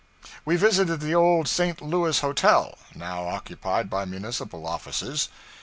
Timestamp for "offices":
4.65-5.29